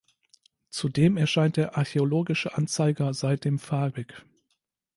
Zudem 0.71 1.15
erscheint 1.15 1.57
der 1.57 1.77
Archäologische 1.77 2.55
Anzeiger 2.57 3.13
seitdem 3.13 3.59
farbig. 3.59 4.25